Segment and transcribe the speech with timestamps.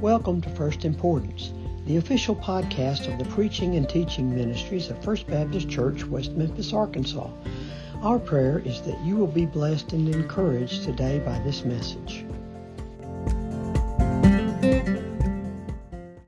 [0.00, 1.52] Welcome to First Importance,
[1.84, 6.72] the official podcast of the preaching and teaching ministries of First Baptist Church, West Memphis,
[6.72, 7.28] Arkansas.
[8.00, 12.24] Our prayer is that you will be blessed and encouraged today by this message.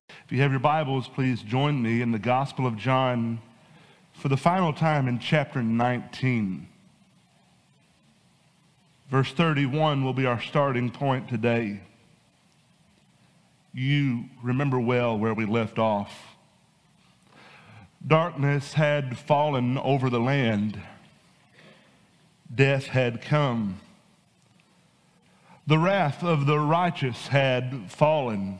[0.07, 3.41] If you have your Bibles, please join me in the Gospel of John
[4.13, 6.67] for the final time in chapter 19.
[9.09, 11.81] Verse 31 will be our starting point today.
[13.73, 16.35] You remember well where we left off.
[18.05, 20.79] Darkness had fallen over the land.
[22.53, 23.79] Death had come.
[25.65, 28.59] The wrath of the righteous had fallen.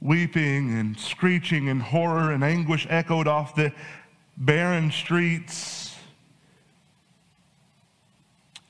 [0.00, 3.72] Weeping and screeching and horror and anguish echoed off the
[4.36, 5.96] barren streets.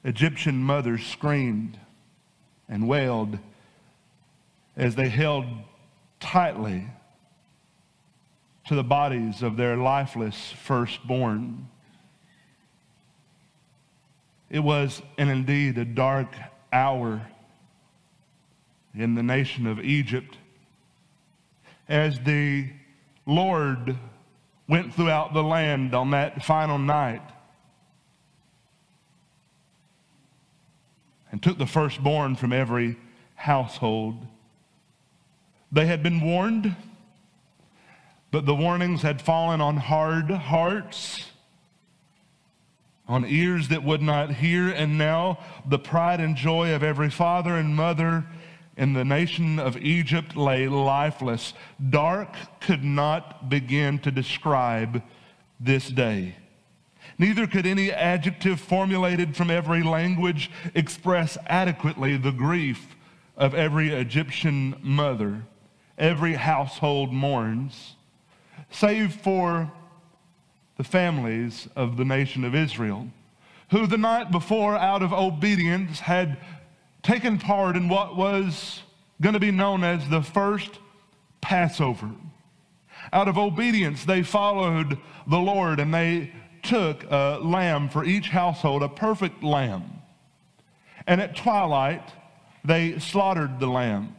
[0.05, 1.79] Egyptian mothers screamed
[2.73, 3.39] and wailed
[4.79, 5.45] as they held
[6.21, 6.89] tightly
[8.67, 11.69] to the bodies of their lifeless firstborn.
[14.49, 16.29] It was, and indeed, a dark
[16.73, 17.21] hour
[18.95, 20.39] in the nation of Egypt
[21.91, 22.71] as the
[23.27, 23.99] Lord
[24.67, 27.23] went throughout the land on that final night
[31.33, 32.97] and took the firstborn from every
[33.35, 34.27] household.
[35.73, 36.77] They had been warned,
[38.31, 41.31] but the warnings had fallen on hard hearts,
[43.09, 47.57] on ears that would not hear, and now the pride and joy of every father
[47.57, 48.25] and mother
[48.77, 51.55] in the nation of Egypt lay lifeless.
[51.91, 55.03] Dark could not begin to describe
[55.59, 56.37] this day.
[57.23, 62.97] Neither could any adjective formulated from every language express adequately the grief
[63.37, 65.45] of every Egyptian mother.
[65.97, 67.95] Every household mourns,
[68.73, 69.71] save for
[70.77, 73.07] the families of the nation of Israel,
[73.71, 76.39] who the night before, out of obedience, had
[77.05, 78.83] taken part in what was
[79.21, 80.81] going to be known as the first
[81.41, 82.11] Passover.
[83.13, 86.33] Out of obedience, they followed the Lord and they
[86.63, 90.03] took a lamb for each household, a perfect lamb.
[91.07, 92.09] And at twilight,
[92.65, 94.17] they slaughtered the lamb.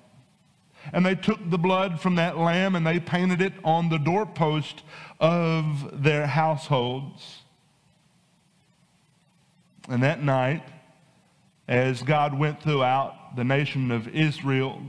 [0.91, 4.83] And they took the blood from that lamb and they painted it on the doorpost
[5.19, 7.43] of their households.
[9.87, 10.63] And that night,
[11.67, 14.81] as God went throughout the nation of Israel,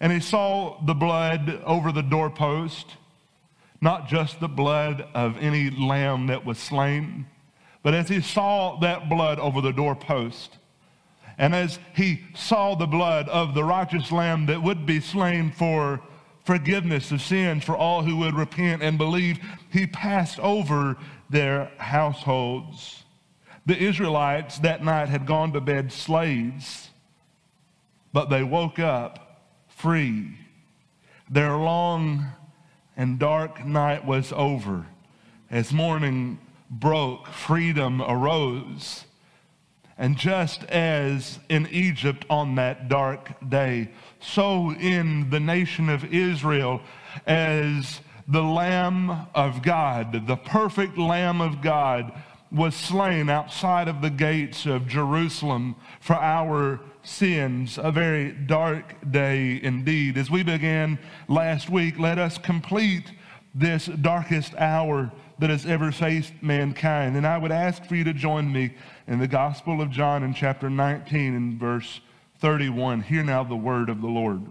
[0.00, 2.96] and he saw the blood over the doorpost,
[3.80, 7.26] not just the blood of any lamb that was slain,
[7.82, 10.58] but as he saw that blood over the doorpost,
[11.38, 16.00] and as he saw the blood of the righteous lamb that would be slain for
[16.44, 19.38] forgiveness of sins for all who would repent and believe,
[19.70, 20.96] he passed over
[21.30, 23.04] their households.
[23.66, 26.88] The Israelites that night had gone to bed slaves,
[28.12, 30.36] but they woke up free.
[31.30, 32.32] Their long
[32.98, 34.84] and dark night was over.
[35.50, 36.38] As morning
[36.68, 39.04] broke, freedom arose.
[39.96, 46.82] And just as in Egypt on that dark day, so in the nation of Israel,
[47.24, 52.12] as the Lamb of God, the perfect Lamb of God,
[52.50, 59.60] was slain outside of the gates of Jerusalem for our sins, a very dark day
[59.62, 60.18] indeed.
[60.18, 63.12] As we began last week, let us complete
[63.54, 67.16] this darkest hour that has ever faced mankind.
[67.16, 68.74] And I would ask for you to join me
[69.06, 72.00] in the Gospel of John in chapter 19 and verse
[72.40, 73.02] 31.
[73.02, 74.42] Hear now the word of the Lord.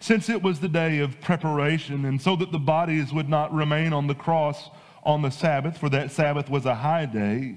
[0.00, 3.92] Since it was the day of preparation, and so that the bodies would not remain
[3.92, 4.70] on the cross
[5.02, 7.56] on the Sabbath, for that Sabbath was a high day,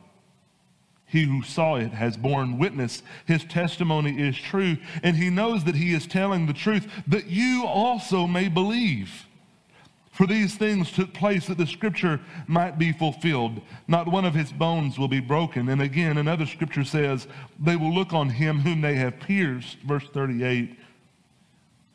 [1.11, 3.03] He who saw it has borne witness.
[3.25, 7.65] His testimony is true, and he knows that he is telling the truth, that you
[7.65, 9.25] also may believe.
[10.13, 13.59] For these things took place that the scripture might be fulfilled.
[13.89, 15.67] Not one of his bones will be broken.
[15.67, 17.27] And again, another scripture says,
[17.59, 19.79] they will look on him whom they have pierced.
[19.79, 20.77] Verse 38.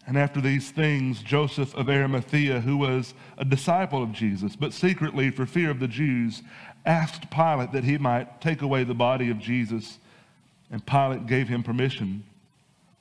[0.06, 5.30] And after these things, Joseph of Arimathea, who was a disciple of Jesus, but secretly
[5.30, 6.42] for fear of the Jews,
[6.86, 9.98] asked Pilate that he might take away the body of Jesus.
[10.70, 12.24] And Pilate gave him permission.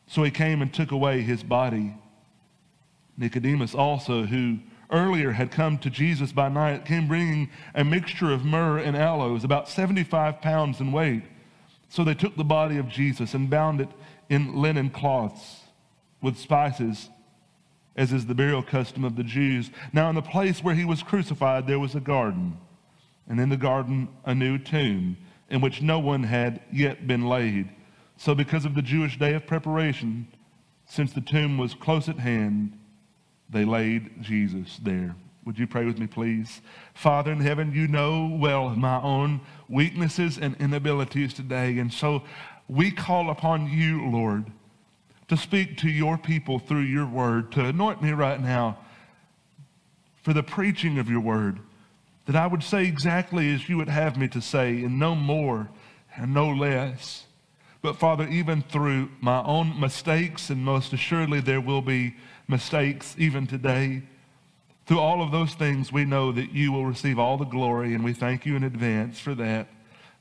[0.08, 1.96] So he came and took away his body.
[3.18, 4.60] Nicodemus also, who
[4.92, 9.44] earlier had come to Jesus by night, came bringing a mixture of myrrh and aloes,
[9.44, 11.24] about 75 pounds in weight.
[11.90, 13.90] So they took the body of Jesus and bound it
[14.30, 15.62] in linen cloths
[16.22, 17.10] with spices,
[17.96, 19.70] as is the burial custom of the Jews.
[19.94, 22.58] Now, in the place where he was crucified, there was a garden,
[23.28, 25.18] and in the garden, a new tomb
[25.50, 27.70] in which no one had yet been laid.
[28.18, 30.28] So, because of the Jewish day of preparation,
[30.86, 32.78] since the tomb was close at hand,
[33.50, 35.16] they laid Jesus there.
[35.46, 36.62] Would you pray with me, please?
[36.96, 41.78] Father in heaven, you know well my own weaknesses and inabilities today.
[41.78, 42.24] And so
[42.68, 44.52] we call upon you, Lord,
[45.28, 48.80] to speak to your people through your word, to anoint me right now
[50.24, 51.60] for the preaching of your word,
[52.26, 55.70] that I would say exactly as you would have me to say, and no more
[56.16, 57.26] and no less.
[57.82, 62.16] But Father, even through my own mistakes, and most assuredly there will be
[62.48, 64.04] mistakes even today,
[64.86, 68.04] through all of those things, we know that you will receive all the glory, and
[68.04, 69.68] we thank you in advance for that.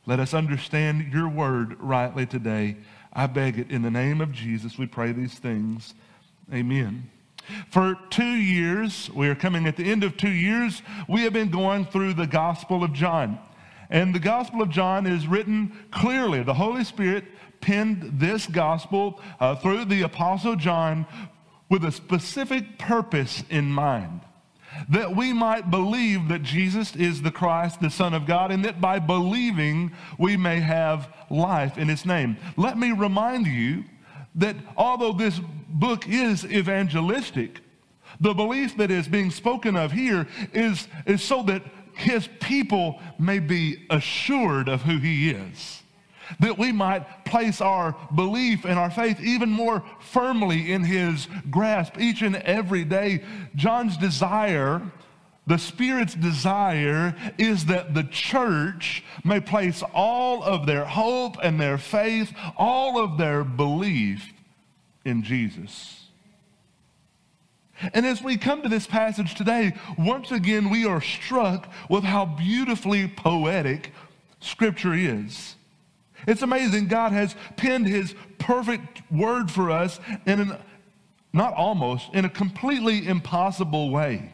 [0.07, 2.77] Let us understand your word rightly today.
[3.13, 4.79] I beg it in the name of Jesus.
[4.79, 5.95] We pray these things.
[6.53, 7.11] Amen.
[7.71, 11.51] For two years, we are coming at the end of two years, we have been
[11.51, 13.39] going through the Gospel of John.
[13.91, 16.43] And the Gospel of John is written clearly.
[16.43, 17.25] The Holy Spirit
[17.61, 21.07] penned this Gospel uh, through the Apostle John
[21.71, 24.21] with a specific purpose in mind
[24.89, 28.81] that we might believe that Jesus is the Christ, the Son of God, and that
[28.81, 32.37] by believing we may have life in His name.
[32.57, 33.85] Let me remind you
[34.35, 35.41] that although this
[35.75, 37.61] book is evangelistic,
[38.21, 41.63] the belief that is being spoken of here is, is so that
[41.95, 45.83] His people may be assured of who He is
[46.41, 52.01] that we might place our belief and our faith even more firmly in his grasp
[52.01, 53.23] each and every day.
[53.55, 54.83] John's desire,
[55.47, 61.79] the Spirit's desire, is that the church may place all of their hope and their
[61.79, 64.34] faith, all of their belief
[65.05, 66.01] in Jesus.
[67.93, 72.25] And as we come to this passage today, once again we are struck with how
[72.25, 73.93] beautifully poetic
[74.41, 75.57] Scripture is.
[76.27, 76.87] It's amazing.
[76.87, 80.59] God has penned his perfect word for us in an,
[81.33, 84.34] not almost, in a completely impossible way.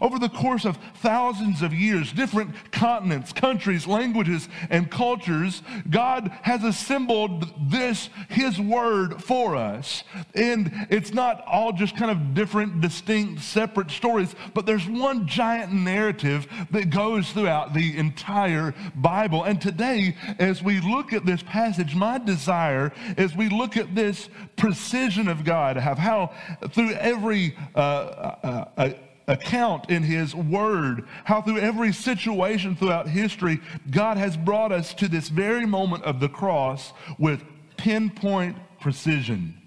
[0.00, 6.64] Over the course of thousands of years, different continents, countries, languages, and cultures, God has
[6.64, 10.04] assembled this, His Word for us.
[10.34, 15.72] And it's not all just kind of different, distinct, separate stories, but there's one giant
[15.72, 19.44] narrative that goes throughout the entire Bible.
[19.44, 24.28] And today, as we look at this passage, my desire, as we look at this
[24.56, 26.32] precision of God, have how
[26.70, 28.92] through every uh, uh, uh,
[29.32, 35.08] account in His Word, how through every situation throughout history, God has brought us to
[35.08, 37.42] this very moment of the cross with
[37.76, 39.58] pinpoint precision.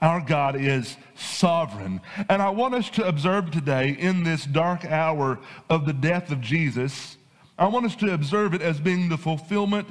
[0.00, 2.00] Our God is sovereign.
[2.28, 5.38] And I want us to observe today in this dark hour
[5.70, 7.16] of the death of Jesus,
[7.58, 9.88] I want us to observe it as being the fulfillment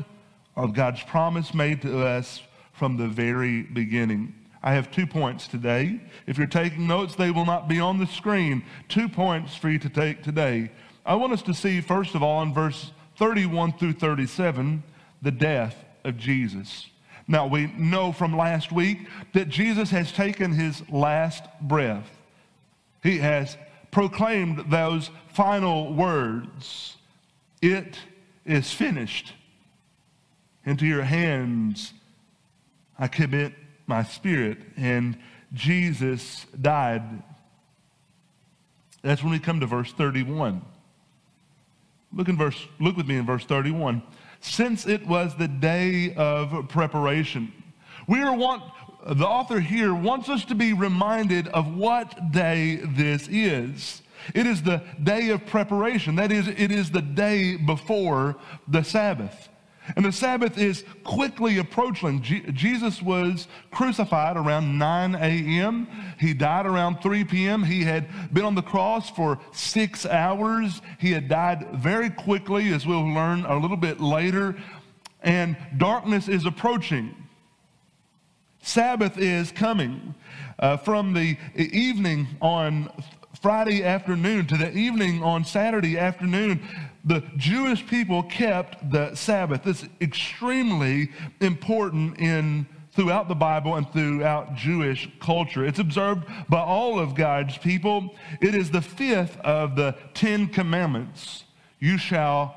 [0.56, 2.42] of God's promise made to us
[2.74, 4.36] from the very beginning.
[4.66, 6.02] I have two points today.
[6.26, 8.66] If you're taking notes, they will not be on the screen.
[8.90, 10.72] Two points for you to take today.
[11.06, 14.82] I want us to see, first of all, in verse 31 through 37,
[15.22, 16.88] the death of Jesus.
[17.28, 22.10] Now, we know from last week that Jesus has taken his last breath.
[23.04, 23.58] He has
[23.92, 26.98] proclaimed those final words
[27.62, 28.00] It
[28.46, 29.34] is finished.
[30.66, 31.94] Into your hands
[32.98, 33.54] I commit
[33.88, 34.58] my spirit.
[34.78, 35.18] And
[35.54, 37.04] Jesus died.
[39.02, 40.62] That's when we come to verse 31.
[42.14, 44.02] Look in verse, look with me in verse 31.
[44.40, 47.52] Since it was the day of preparation,
[48.08, 48.64] we are want,
[49.06, 54.02] the author here wants us to be reminded of what day this is.
[54.34, 56.16] It is the day of preparation.
[56.16, 58.38] That is, it is the day before
[58.68, 59.50] the Sabbath.
[59.96, 62.22] And the Sabbath is quickly approaching.
[62.22, 65.88] Jesus was crucified around 9 a.m.
[66.20, 67.64] He died around 3 p.m.
[67.64, 70.82] He had been on the cross for six hours.
[71.00, 74.56] He had died very quickly, as we'll learn a little bit later.
[75.22, 77.16] And darkness is approaching.
[78.62, 80.16] Sabbath is coming.
[80.58, 82.90] Uh, from the evening on
[83.42, 86.62] Friday afternoon to the evening on Saturday afternoon,
[87.06, 89.68] the Jewish people kept the Sabbath.
[89.68, 95.66] It's extremely important in throughout the Bible and throughout Jewish culture.
[95.66, 98.16] It's observed by all of God's people.
[98.42, 101.44] It is the fifth of the Ten Commandments.
[101.80, 102.56] You shall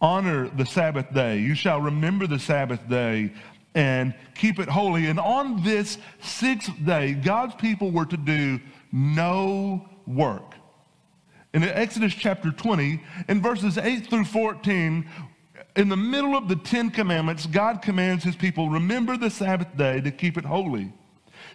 [0.00, 1.40] honor the Sabbath day.
[1.40, 3.32] You shall remember the Sabbath day
[3.74, 5.06] and keep it holy.
[5.06, 8.60] And on this sixth day, God's people were to do
[8.92, 10.53] no work.
[11.54, 15.08] In Exodus chapter 20, in verses 8 through 14,
[15.76, 20.00] in the middle of the Ten Commandments, God commands his people, remember the Sabbath day
[20.00, 20.92] to keep it holy.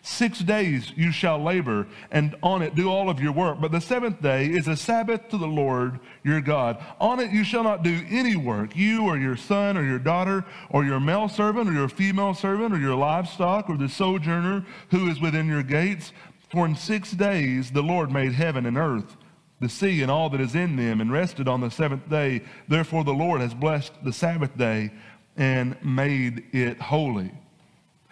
[0.02, 3.60] Six days you shall labor, and on it do all of your work.
[3.60, 6.82] But the seventh day is a Sabbath to the Lord your God.
[7.02, 10.46] On it you shall not do any work, you or your son or your daughter,
[10.70, 15.10] or your male servant or your female servant, or your livestock, or the sojourner who
[15.10, 16.14] is within your gates.
[16.50, 19.18] For in six days the Lord made heaven and earth,
[19.60, 22.42] the sea and all that is in them, and rested on the seventh day.
[22.68, 24.92] Therefore the Lord has blessed the Sabbath day
[25.38, 27.32] and made it holy.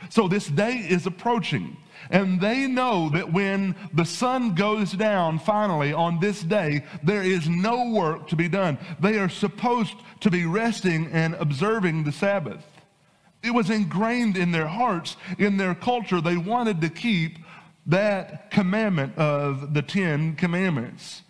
[0.10, 1.78] So this day is approaching.
[2.10, 7.50] And they know that when the sun goes down finally on this day, there is
[7.50, 8.78] no work to be done.
[9.00, 12.64] They are supposed to be resting and observing the Sabbath.
[13.44, 16.22] It was ingrained in their hearts, in their culture.
[16.22, 17.40] They wanted to keep
[17.88, 21.24] that commandment of the Ten Commandments.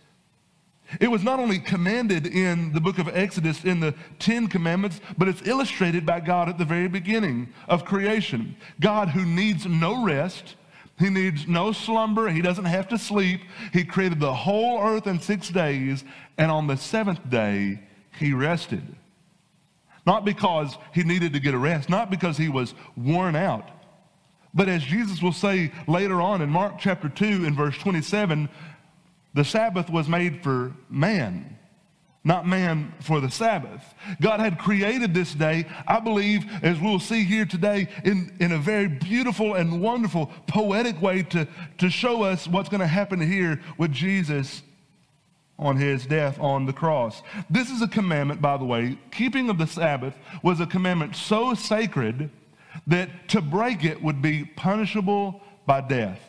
[1.02, 5.28] It was not only commanded in the book of Exodus in the Ten Commandments, but
[5.28, 8.56] it's illustrated by God at the very beginning of creation.
[8.80, 10.56] God who needs no rest,
[10.98, 13.42] he needs no slumber, he doesn't have to sleep.
[13.74, 16.04] He created the whole earth in six days,
[16.38, 17.82] and on the seventh day,
[18.18, 18.96] he rested.
[20.06, 23.70] Not because he needed to get a rest, not because he was worn out,
[24.54, 28.50] but as Jesus will say later on in Mark chapter 2 in verse 27,
[29.38, 31.58] the Sabbath was made for man,
[32.24, 33.94] not man for the Sabbath.
[34.20, 38.58] God had created this day, I believe, as we'll see here today, in, in a
[38.58, 43.62] very beautiful and wonderful, poetic way to, to show us what's going to happen here
[43.78, 44.64] with Jesus
[45.60, 47.22] on his death on the cross.
[47.48, 48.98] This is a commandment, by the way.
[49.12, 52.32] Keeping of the Sabbath was a commandment so sacred
[52.88, 56.27] that to break it would be punishable by death.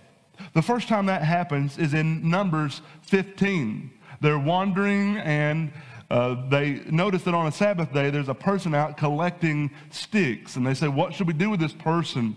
[0.54, 3.90] The first time that happens is in Numbers 15.
[4.21, 5.73] They're wandering and
[6.11, 10.57] uh, they notice that on a Sabbath day there's a person out collecting sticks.
[10.57, 12.37] And they say, What should we do with this person?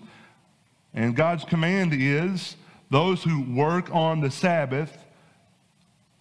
[0.93, 2.57] And God's command is
[2.89, 5.05] those who work on the Sabbath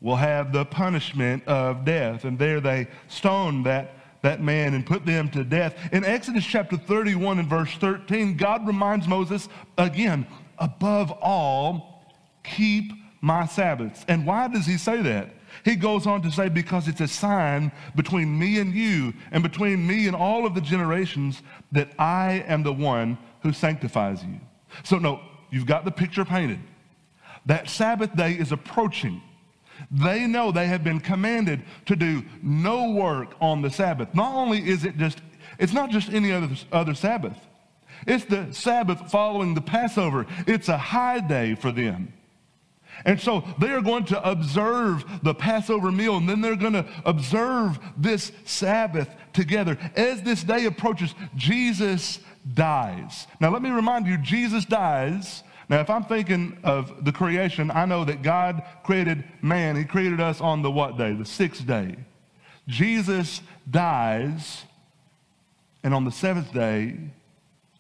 [0.01, 2.25] will have the punishment of death.
[2.25, 5.77] And there they stone that, that man and put them to death.
[5.93, 10.27] In Exodus chapter 31 and verse 13, God reminds Moses again,
[10.61, 12.05] above all,
[12.45, 14.05] keep my Sabbaths.
[14.09, 15.31] And why does he say that?
[15.65, 19.87] He goes on to say, because it's a sign between me and you and between
[19.87, 24.41] me and all of the generations that I am the one who sanctifies you.
[24.85, 26.61] So, no, you've got the picture painted.
[27.47, 29.21] That Sabbath day is approaching.
[29.91, 34.15] They know they have been commanded to do no work on the Sabbath.
[34.15, 35.21] Not only is it just,
[35.59, 37.37] it's not just any other, other Sabbath.
[38.07, 40.27] It's the Sabbath following the Passover.
[40.47, 42.13] It's a high day for them.
[43.05, 46.87] And so they are going to observe the Passover meal and then they're going to
[47.05, 49.79] observe this Sabbath together.
[49.97, 52.19] As this day approaches, Jesus
[52.55, 53.27] dies.
[53.41, 55.43] Now, let me remind you, Jesus dies.
[55.69, 59.77] Now, if I'm thinking of the creation, I know that God created man.
[59.77, 61.13] He created us on the what day?
[61.13, 61.97] The sixth day.
[62.67, 63.41] Jesus
[63.71, 64.65] dies,
[65.83, 66.97] and on the seventh day,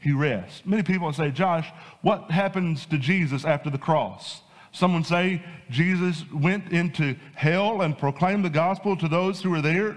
[0.00, 0.62] he rests.
[0.64, 1.70] Many people say, Josh,
[2.02, 4.42] what happens to Jesus after the cross?
[4.72, 9.96] Someone say Jesus went into hell and proclaimed the gospel to those who were there.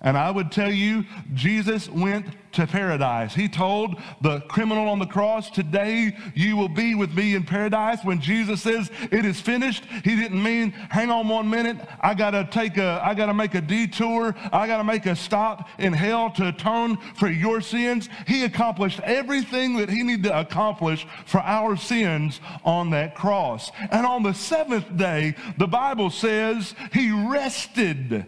[0.00, 3.34] And I would tell you, Jesus went to paradise.
[3.34, 8.02] He told the criminal on the cross, Today you will be with me in paradise.
[8.02, 12.48] When Jesus says it is finished, he didn't mean, hang on one minute, I gotta
[12.50, 16.48] take a, I gotta make a detour, I gotta make a stop in hell to
[16.48, 18.08] atone for your sins.
[18.26, 23.70] He accomplished everything that he needed to accomplish for our sins on that cross.
[23.90, 28.26] And on the seventh day, the Bible says he rested.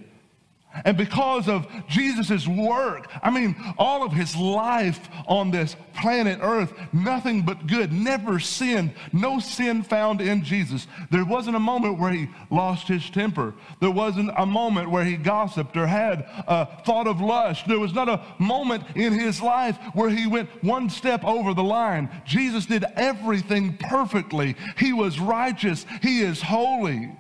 [0.85, 6.73] And because of Jesus' work, I mean, all of his life on this planet Earth,
[6.93, 10.87] nothing but good, never sinned, no sin found in Jesus.
[11.11, 13.55] There wasn't a moment where he lost his temper.
[13.81, 17.67] There wasn't a moment where he gossiped or had a thought of lust.
[17.67, 21.65] There was not a moment in his life where he went one step over the
[21.65, 22.09] line.
[22.25, 24.57] Jesus did everything perfectly.
[24.77, 27.11] He was righteous, he is holy.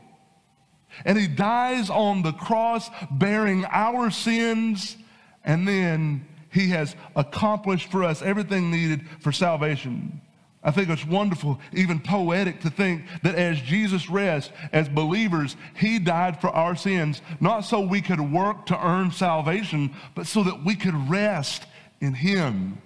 [1.04, 4.96] And he dies on the cross bearing our sins.
[5.44, 10.20] And then he has accomplished for us everything needed for salvation.
[10.62, 16.00] I think it's wonderful, even poetic, to think that as Jesus rests, as believers, he
[16.00, 20.64] died for our sins, not so we could work to earn salvation, but so that
[20.64, 21.64] we could rest
[22.00, 22.82] in him,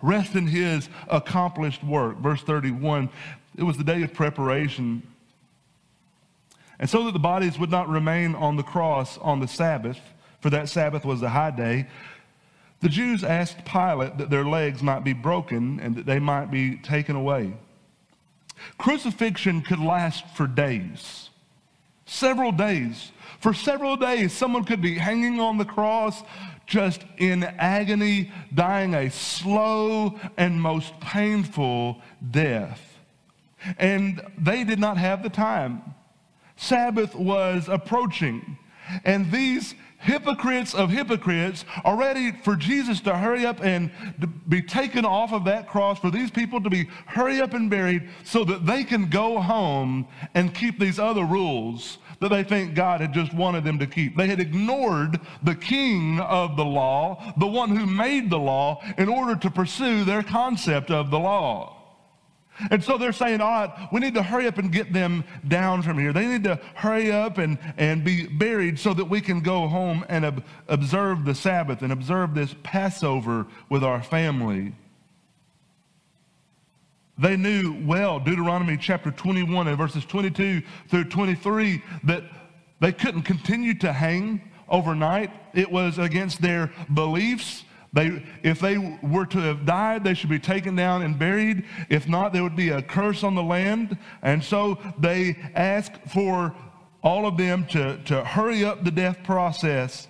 [0.00, 2.18] rest in his accomplished work.
[2.18, 3.10] Verse 31
[3.56, 5.02] it was the day of preparation.
[6.78, 9.98] And so that the bodies would not remain on the cross on the Sabbath,
[10.40, 11.86] for that Sabbath was a high day,
[12.80, 16.76] the Jews asked Pilate that their legs might be broken and that they might be
[16.76, 17.54] taken away.
[18.78, 21.30] Crucifixion could last for days,
[22.06, 23.12] several days.
[23.40, 26.22] For several days, someone could be hanging on the cross
[26.66, 32.98] just in agony, dying a slow and most painful death.
[33.78, 35.82] And they did not have the time.
[36.58, 38.58] Sabbath was approaching.
[39.04, 43.90] And these hypocrites of hypocrites are ready for Jesus to hurry up and
[44.48, 48.08] be taken off of that cross, for these people to be hurry up and buried
[48.24, 53.00] so that they can go home and keep these other rules that they think God
[53.00, 54.16] had just wanted them to keep.
[54.16, 59.08] They had ignored the king of the law, the one who made the law, in
[59.08, 61.77] order to pursue their concept of the law.
[62.70, 65.82] And so they're saying, all right, we need to hurry up and get them down
[65.82, 66.12] from here.
[66.12, 70.04] They need to hurry up and, and be buried so that we can go home
[70.08, 74.72] and ob- observe the Sabbath and observe this Passover with our family.
[77.18, 82.22] They knew well, Deuteronomy chapter 21 and verses 22 through 23, that
[82.80, 85.30] they couldn't continue to hang overnight.
[85.52, 87.64] It was against their beliefs.
[87.92, 91.64] They, if they were to have died, they should be taken down and buried.
[91.88, 93.96] If not, there would be a curse on the land.
[94.22, 96.54] And so they asked for
[97.02, 100.08] all of them to, to hurry up the death process,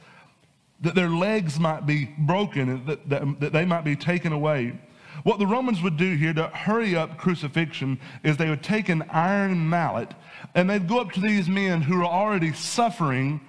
[0.81, 4.79] that their legs might be broken, that, that, that they might be taken away.
[5.25, 9.03] What the Romans would do here to hurry up crucifixion is they would take an
[9.11, 10.15] iron mallet
[10.55, 13.41] and they'd go up to these men who are already suffering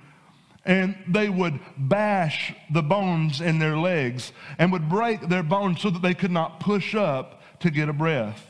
[0.66, 5.90] and they would bash the bones in their legs and would break their bones so
[5.90, 8.46] that they could not push up to get a breath.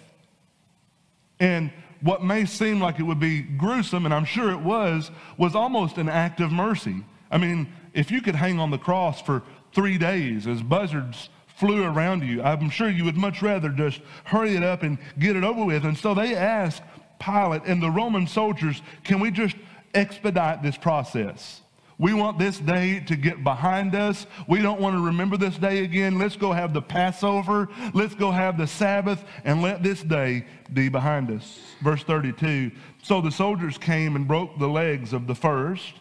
[1.39, 5.55] And what may seem like it would be gruesome, and I'm sure it was, was
[5.55, 7.03] almost an act of mercy.
[7.31, 9.43] I mean, if you could hang on the cross for
[9.73, 14.55] three days as buzzards flew around you, I'm sure you would much rather just hurry
[14.55, 15.85] it up and get it over with.
[15.85, 16.81] And so they asked
[17.19, 19.55] Pilate and the Roman soldiers, can we just
[19.93, 21.61] expedite this process?
[21.99, 24.25] We want this day to get behind us.
[24.47, 26.17] We don't want to remember this day again.
[26.17, 27.67] Let's go have the Passover.
[27.93, 31.59] Let's go have the Sabbath and let this day be behind us.
[31.83, 32.71] Verse 32
[33.03, 35.95] So the soldiers came and broke the legs of the first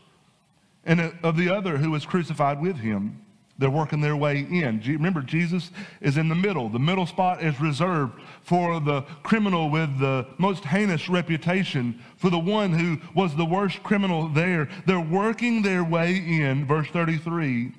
[0.84, 3.20] and of the other who was crucified with him.
[3.58, 4.80] They're working their way in.
[4.86, 6.68] Remember, Jesus is in the middle.
[6.68, 12.38] The middle spot is reserved for the criminal with the most heinous reputation, for the
[12.38, 14.68] one who was the worst criminal there.
[14.86, 17.72] They're working their way in, verse 33.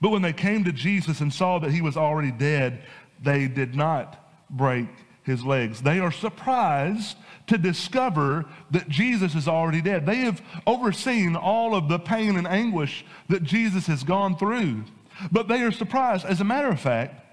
[0.00, 2.84] But when they came to Jesus and saw that he was already dead,
[3.22, 4.88] they did not break
[5.22, 5.82] his legs.
[5.82, 10.06] They are surprised to discover that Jesus is already dead.
[10.06, 14.84] They have overseen all of the pain and anguish that Jesus has gone through,
[15.32, 16.24] but they are surprised.
[16.24, 17.26] As a matter of fact,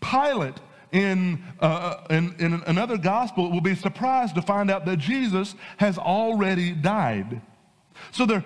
[0.00, 0.56] Pilate
[0.92, 5.98] in, uh, in, in another gospel will be surprised to find out that Jesus has
[5.98, 7.40] already died.
[8.12, 8.44] So they're,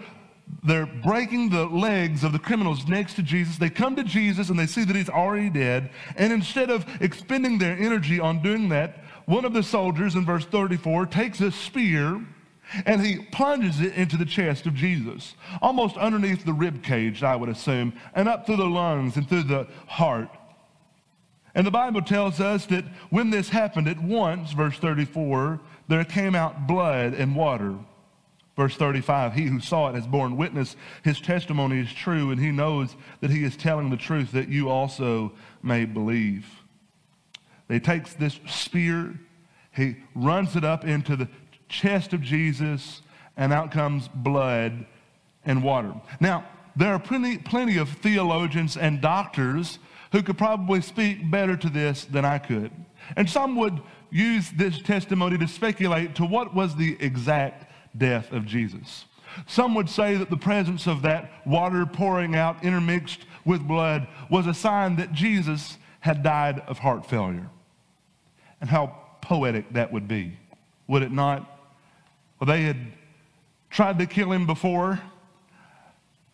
[0.63, 3.59] they're breaking the legs of the criminals next to Jesus.
[3.59, 5.91] They come to Jesus and they see that he's already dead.
[6.17, 10.45] And instead of expending their energy on doing that, one of the soldiers in verse
[10.45, 12.21] 34 takes a spear
[12.85, 17.37] and he plunges it into the chest of Jesus, almost underneath the rib cage, I
[17.37, 20.29] would assume, and up through the lungs and through the heart.
[21.55, 26.37] And the Bible tells us that when this happened at once, verse 34, there came
[26.37, 27.77] out blood and water.
[28.61, 30.77] Verse 35, he who saw it has borne witness.
[31.03, 34.68] His testimony is true, and he knows that he is telling the truth that you
[34.68, 36.44] also may believe.
[37.70, 39.18] He takes this spear,
[39.75, 41.27] he runs it up into the
[41.70, 43.01] chest of Jesus,
[43.35, 44.85] and out comes blood.
[45.46, 45.94] and water.
[46.20, 46.44] Now,
[46.77, 49.79] there are plenty, plenty of theologians and doctors
[50.12, 52.73] who could probably speak better to this than I could.
[53.16, 58.46] And some would use this testimony to speculate to what was the exact death of
[58.46, 59.05] Jesus.
[59.46, 64.46] Some would say that the presence of that water pouring out intermixed with blood was
[64.46, 67.48] a sign that Jesus had died of heart failure.
[68.61, 70.37] And how poetic that would be,
[70.88, 71.61] would it not?
[72.38, 72.79] Well, they had
[73.70, 75.00] tried to kill him before.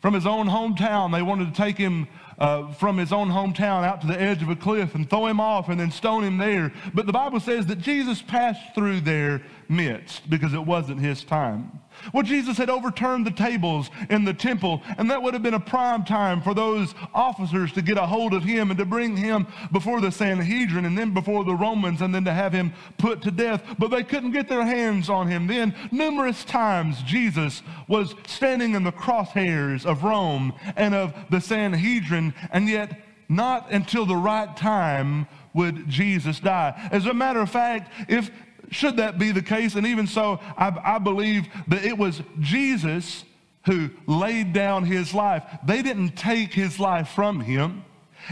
[0.07, 2.07] From his own hometown, they wanted to take him
[2.39, 5.41] uh, from his own hometown out to the edge of a cliff and throw him
[5.41, 6.73] off and then stone him there.
[6.95, 11.81] But the Bible says that Jesus passed through their midst because it wasn't his time.
[12.13, 15.61] Well, Jesus had overturned the tables in the temple, and that would have been a
[15.61, 19.47] prime time for those officers to get a hold of him and to bring him
[19.73, 23.31] before the Sanhedrin and then before the Romans and then to have him put to
[23.31, 23.63] death.
[23.79, 25.75] But they couldn't get their hands on him then.
[25.91, 32.69] Numerous times Jesus was standing in the crosshairs of Rome and of the Sanhedrin, and
[32.69, 36.89] yet not until the right time would Jesus die.
[36.93, 38.31] As a matter of fact, if
[38.71, 43.25] should that be the case, and even so, I, I believe that it was Jesus
[43.65, 45.43] who laid down his life.
[45.65, 47.85] They didn't take his life from him.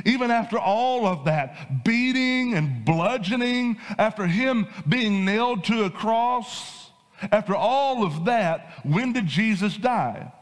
[0.05, 6.91] Even after all of that beating and bludgeoning, after him being nailed to a cross,
[7.31, 10.33] after all of that, when did Jesus die?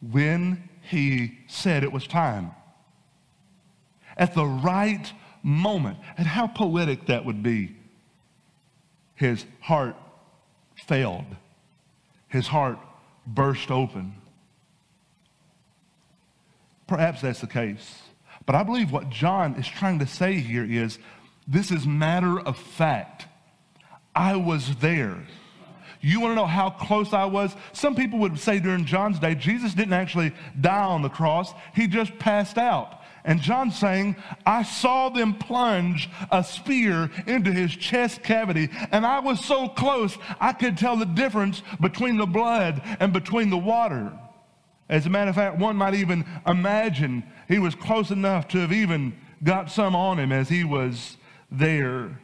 [0.00, 2.52] When he said it was time.
[4.16, 5.98] At the right moment.
[6.18, 7.76] And how poetic that would be
[9.14, 9.96] his heart
[10.74, 11.24] failed.
[12.28, 12.78] His heart
[13.26, 14.14] burst open.
[16.86, 18.02] Perhaps that's the case.
[18.44, 20.98] But I believe what John is trying to say here is
[21.48, 23.26] this is matter of fact.
[24.14, 25.18] I was there.
[26.06, 27.56] You want to know how close I was?
[27.72, 31.88] Some people would say during John's day, Jesus didn't actually die on the cross, he
[31.88, 33.00] just passed out.
[33.24, 34.14] And John's saying,
[34.46, 40.16] I saw them plunge a spear into his chest cavity, and I was so close,
[40.40, 44.12] I could tell the difference between the blood and between the water.
[44.88, 48.72] As a matter of fact, one might even imagine he was close enough to have
[48.72, 51.16] even got some on him as he was
[51.50, 52.20] there.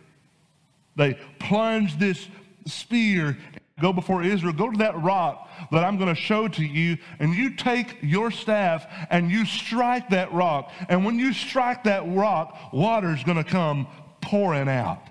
[0.95, 2.29] They plunged this
[2.67, 3.37] spear
[3.81, 7.35] go before Israel, go to that rock that I'm going to show to you, and
[7.35, 10.73] you take your staff and you strike that rock.
[10.89, 13.87] And when you strike that rock, water's going to come
[14.21, 15.03] pouring out.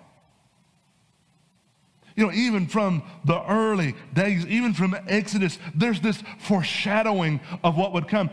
[2.16, 7.94] You know, even from the early days, even from Exodus, there's this foreshadowing of what
[7.94, 8.30] would come.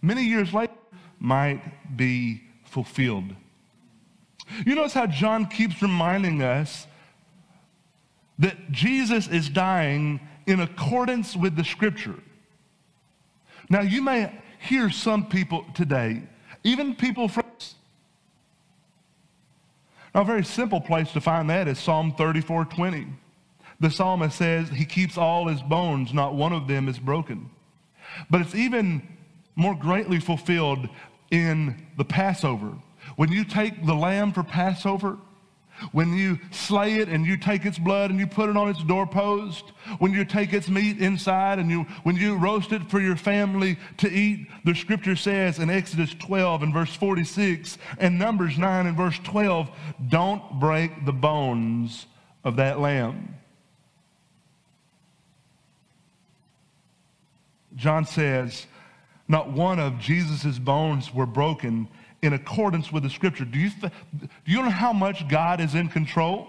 [0.00, 0.72] Many years later,
[1.18, 3.34] might be fulfilled.
[4.64, 6.86] You notice how John keeps reminding us
[8.38, 12.16] that Jesus is dying in accordance with the scripture.
[13.68, 16.22] Now, you may hear some people today,
[16.64, 17.44] even people from.
[20.16, 23.06] Now, a very simple place to find that is Psalm 34 20.
[23.80, 27.50] The psalmist says, He keeps all his bones, not one of them is broken.
[28.30, 29.06] But it's even
[29.56, 30.88] more greatly fulfilled
[31.30, 32.72] in the Passover.
[33.16, 35.18] When you take the lamb for Passover,
[35.92, 38.82] when you slay it and you take its blood and you put it on its
[38.84, 43.16] doorpost, when you take its meat inside and you, when you roast it for your
[43.16, 48.86] family to eat, the scripture says in Exodus 12 and verse 46 and Numbers 9
[48.86, 49.70] and verse 12,
[50.08, 52.06] don't break the bones
[52.44, 53.34] of that lamb.
[57.74, 58.66] John says,
[59.28, 61.88] not one of Jesus' bones were broken
[62.22, 63.44] in accordance with the scripture.
[63.44, 66.48] Do you, th- do you know how much God is in control?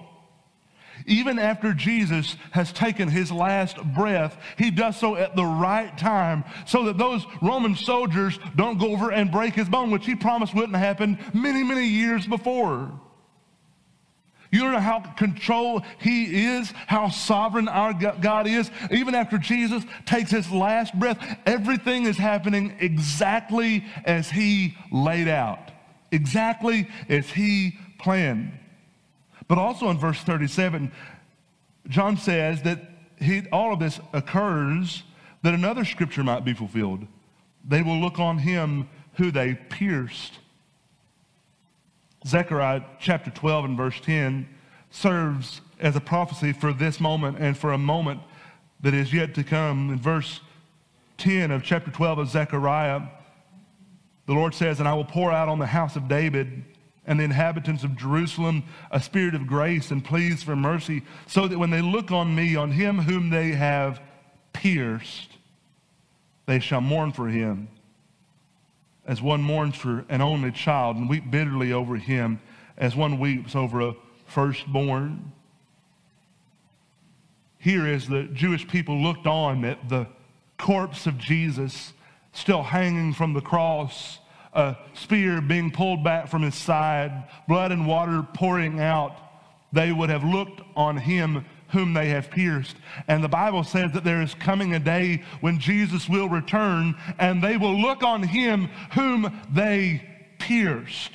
[1.06, 6.44] Even after Jesus has taken his last breath, he does so at the right time
[6.66, 10.56] so that those Roman soldiers don't go over and break his bone, which he promised
[10.56, 12.92] wouldn't happen many, many years before.
[14.58, 18.72] You don't know how control he is, how sovereign our God is.
[18.90, 25.70] Even after Jesus takes his last breath, everything is happening exactly as he laid out,
[26.12, 28.52] exactly as he planned.
[29.48, 30.92] But also in verse 37,
[31.88, 32.82] John says that
[33.20, 35.04] he, all of this occurs
[35.44, 37.06] that another scripture might be fulfilled.
[37.64, 40.40] They will look on him who they pierced.
[42.28, 44.48] Zechariah chapter 12 and verse 10
[44.92, 48.20] serves as a prophecy for this moment and for a moment
[48.82, 49.92] that is yet to come.
[49.92, 50.42] In verse
[51.20, 53.02] 10 of chapter 12 of Zechariah,
[54.26, 56.66] the Lord says, And I will pour out on the house of David
[57.06, 61.58] and the inhabitants of Jerusalem a spirit of grace and pleas for mercy, so that
[61.58, 64.02] when they look on me, on him whom they have
[64.52, 65.30] pierced,
[66.46, 67.70] They shall mourn for him
[69.08, 72.40] as one mourns for an only child and weep bitterly over him
[72.78, 73.96] as one weeps over a
[74.28, 75.32] firstborn.
[77.58, 80.08] Here, as the Jewish people looked on at the
[80.58, 81.94] corpse of Jesus
[82.34, 84.20] still hanging from the cross,
[84.54, 89.18] a spear being pulled back from his side, blood and water pouring out,
[89.72, 92.78] they would have looked on him whom they have pierced.
[93.08, 97.44] And the Bible says that there is coming a day when Jesus will return and
[97.44, 100.02] they will look on him whom they
[100.40, 101.12] pierced.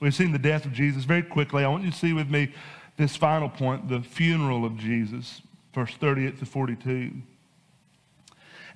[0.00, 1.64] We've seen the death of Jesus very quickly.
[1.64, 2.52] I want you to see with me
[2.96, 5.40] this final point the funeral of Jesus,
[5.74, 7.12] verse 38 to 42.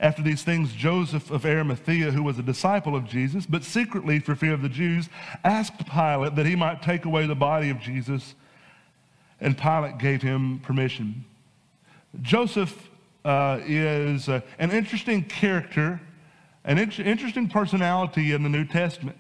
[0.01, 4.35] After these things, Joseph of Arimathea, who was a disciple of Jesus, but secretly for
[4.35, 5.11] fear of the Jews,
[5.45, 8.35] asked Pilate that he might take away the body of Jesus,
[9.41, 11.27] and Pilate gave him permission.
[12.23, 12.89] Joseph
[13.27, 16.01] uh, is uh, an interesting character,
[16.65, 19.19] an in- interesting personality in the New Testament.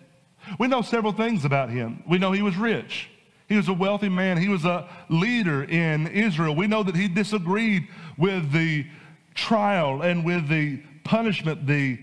[0.59, 2.03] We know several things about him.
[2.09, 3.11] We know he was rich.
[3.51, 4.39] He was a wealthy man.
[4.39, 6.55] He was a leader in Israel.
[6.55, 8.87] We know that he disagreed with the
[9.41, 11.99] trial and with the punishment, the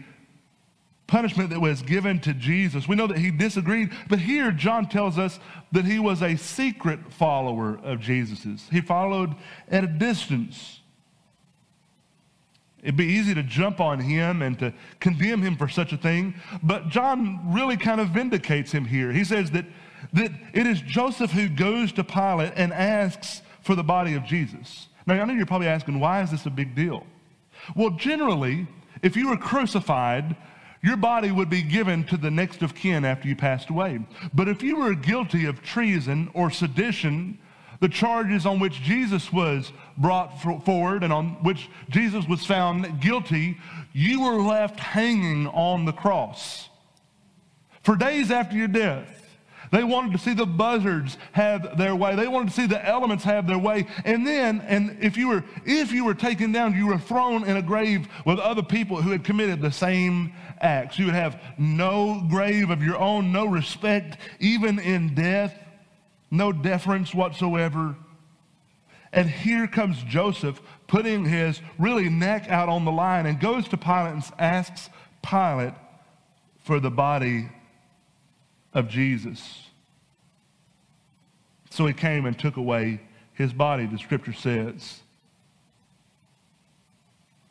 [1.05, 2.87] punishment that was given to Jesus.
[2.87, 5.39] We know that he disagreed, but here John tells us
[5.71, 8.67] that he was a secret follower of Jesus's.
[8.71, 9.35] He followed
[9.69, 10.81] at a distance.
[12.81, 16.35] It'd be easy to jump on him and to condemn him for such a thing,
[16.63, 19.11] but John really kind of vindicates him here.
[19.11, 19.65] He says that,
[20.13, 24.87] that it is Joseph who goes to Pilate and asks for the body of Jesus.
[25.05, 27.05] Now, I know you're probably asking, why is this a big deal?
[27.75, 28.67] Well, generally,
[29.01, 30.35] if you were crucified,
[30.81, 33.99] your body would be given to the next of kin after you passed away.
[34.33, 37.39] But if you were guilty of treason or sedition,
[37.79, 43.57] the charges on which Jesus was brought forward and on which Jesus was found guilty,
[43.93, 46.69] you were left hanging on the cross.
[47.83, 49.16] For days after your death,
[49.71, 52.15] they wanted to see the buzzards have their way.
[52.15, 53.87] They wanted to see the elements have their way.
[54.05, 57.57] And then, and if you were if you were taken down, you were thrown in
[57.57, 60.97] a grave with other people who had committed the same acts.
[60.97, 65.53] You would have no grave of your own, no respect, even in death,
[66.31, 67.95] no deference whatsoever.
[69.11, 73.77] And here comes Joseph putting his really neck out on the line and goes to
[73.77, 74.89] Pilate and asks
[75.21, 75.73] Pilate
[76.59, 77.49] for the body
[78.77, 79.63] of Jesus.
[81.71, 83.01] So he came and took away
[83.33, 85.01] his body, the scripture says.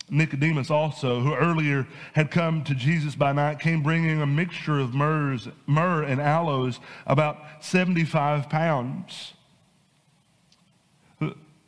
[0.09, 4.91] Nicodemus also, who earlier had come to Jesus by night, came bringing a mixture of
[4.95, 9.33] myrrhs, myrrh and aloes, about 75 pounds.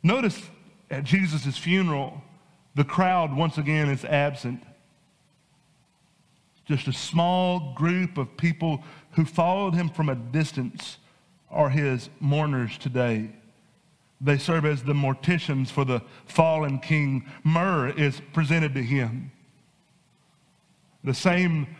[0.01, 0.41] Notice
[0.89, 2.21] at Jesus' funeral,
[2.75, 4.63] the crowd once again is absent.
[6.69, 10.99] Just a small group of people who followed him from a distance
[11.49, 13.31] are his mourners today.
[14.21, 17.25] They serve as the morticians for the fallen king.
[17.43, 19.31] Myrrh is presented to him.
[21.03, 21.75] The same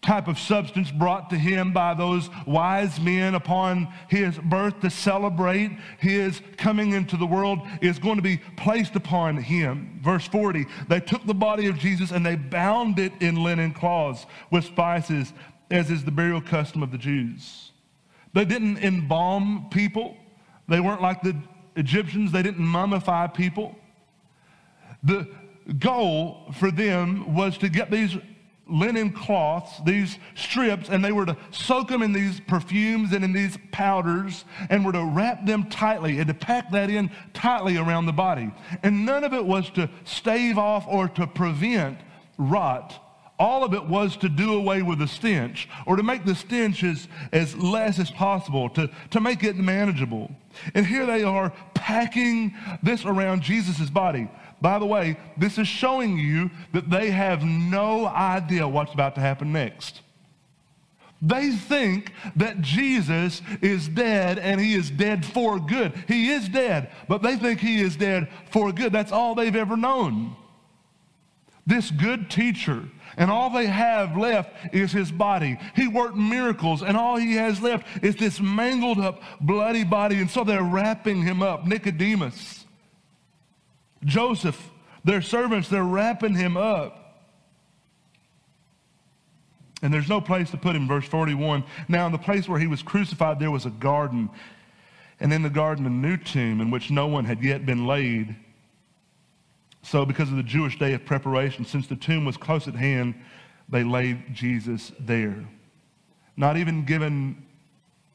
[0.00, 5.72] type of substance brought to him by those wise men upon his birth to celebrate
[5.98, 9.98] his coming into the world is going to be placed upon him.
[10.02, 14.26] Verse 40 they took the body of Jesus and they bound it in linen cloths
[14.50, 15.32] with spices,
[15.70, 17.72] as is the burial custom of the Jews.
[18.34, 20.16] They didn't embalm people,
[20.68, 21.36] they weren't like the
[21.74, 23.74] Egyptians, they didn't mummify people.
[25.02, 25.28] The
[25.78, 28.16] goal for them was to get these
[28.68, 33.32] linen cloths, these strips, and they were to soak them in these perfumes and in
[33.32, 38.06] these powders and were to wrap them tightly and to pack that in tightly around
[38.06, 38.50] the body.
[38.82, 41.98] And none of it was to stave off or to prevent
[42.36, 43.04] rot.
[43.38, 46.82] All of it was to do away with the stench or to make the stench
[46.82, 50.30] as, as less as possible, to, to make it manageable.
[50.74, 54.28] And here they are packing this around Jesus' body.
[54.60, 59.20] By the way, this is showing you that they have no idea what's about to
[59.20, 60.00] happen next.
[61.20, 65.92] They think that Jesus is dead and he is dead for good.
[66.06, 68.92] He is dead, but they think he is dead for good.
[68.92, 70.36] That's all they've ever known.
[71.66, 72.84] This good teacher,
[73.16, 75.58] and all they have left is his body.
[75.76, 80.16] He worked miracles, and all he has left is this mangled up, bloody body.
[80.16, 81.66] And so they're wrapping him up.
[81.66, 82.57] Nicodemus
[84.04, 84.70] Joseph,
[85.04, 87.08] their servants, they're wrapping him up.
[89.82, 90.88] And there's no place to put him.
[90.88, 94.30] Verse 41 Now, in the place where he was crucified, there was a garden.
[95.20, 98.36] And in the garden, a new tomb in which no one had yet been laid.
[99.82, 103.14] So, because of the Jewish day of preparation, since the tomb was close at hand,
[103.68, 105.44] they laid Jesus there.
[106.36, 107.44] Not even given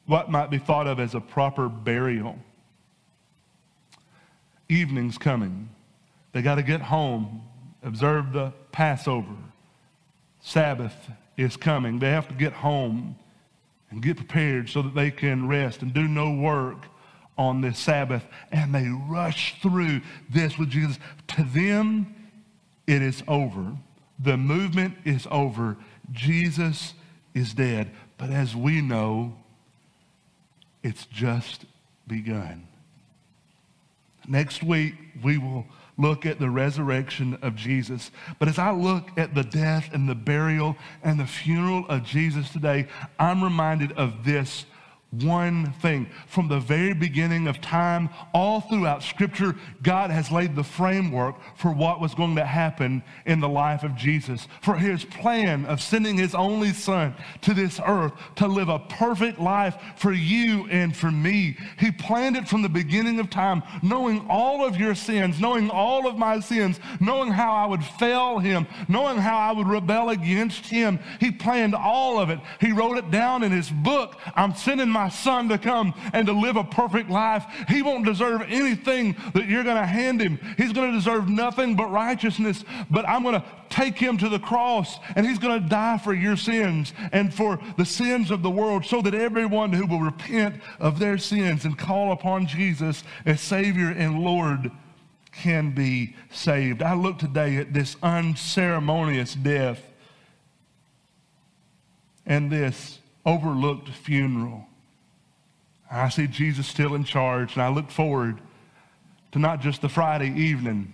[0.06, 2.38] what might be thought of as a proper burial.
[4.68, 5.68] Evening's coming.
[6.34, 7.42] They got to get home,
[7.82, 9.36] observe the Passover.
[10.40, 10.94] Sabbath
[11.36, 12.00] is coming.
[12.00, 13.16] They have to get home
[13.90, 16.86] and get prepared so that they can rest and do no work
[17.38, 18.24] on this Sabbath.
[18.50, 20.98] And they rush through this with Jesus.
[21.28, 22.14] To them,
[22.88, 23.72] it is over.
[24.18, 25.76] The movement is over.
[26.10, 26.94] Jesus
[27.32, 27.92] is dead.
[28.18, 29.36] But as we know,
[30.82, 31.64] it's just
[32.08, 32.66] begun.
[34.26, 38.10] Next week, we will look at the resurrection of Jesus.
[38.38, 42.50] But as I look at the death and the burial and the funeral of Jesus
[42.50, 44.66] today, I'm reminded of this
[45.22, 46.08] one thing.
[46.26, 51.72] From the very beginning of time, all throughout Scripture, God has laid the framework for
[51.72, 56.16] what was going to happen in the life of Jesus, for his plan of sending
[56.16, 61.10] his only Son to this earth to live a perfect life for you and for
[61.10, 61.56] me.
[61.78, 66.06] He planned it from the beginning of time, knowing all of your sins, knowing all
[66.06, 70.66] of my sins, knowing how I would fail him, knowing how I would rebel against
[70.66, 70.98] him.
[71.20, 72.40] He planned all of it.
[72.60, 74.16] He wrote it down in his book.
[74.34, 77.44] I'm sending my my son to come and to live a perfect life.
[77.68, 80.38] He won't deserve anything that you're going to hand him.
[80.56, 82.64] He's going to deserve nothing but righteousness.
[82.90, 86.14] But I'm going to take him to the cross and he's going to die for
[86.14, 90.62] your sins and for the sins of the world so that everyone who will repent
[90.80, 94.70] of their sins and call upon Jesus as Savior and Lord
[95.32, 96.82] can be saved.
[96.82, 99.82] I look today at this unceremonious death
[102.24, 104.66] and this overlooked funeral.
[105.94, 108.40] I see Jesus still in charge, and I look forward
[109.30, 110.92] to not just the Friday evening,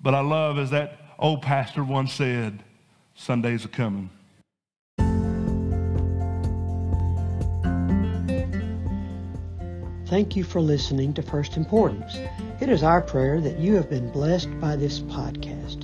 [0.00, 2.64] but I love, as that old pastor once said,
[3.14, 4.10] Sundays are coming.
[10.06, 12.16] Thank you for listening to First Importance.
[12.60, 15.83] It is our prayer that you have been blessed by this podcast.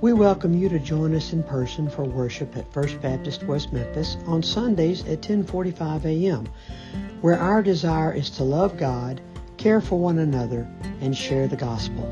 [0.00, 4.16] We welcome you to join us in person for worship at First Baptist West Memphis
[4.26, 6.48] on Sundays at 10:45 a.m.,
[7.20, 9.20] where our desire is to love God,
[9.58, 10.66] care for one another,
[11.02, 12.08] and share the gospel.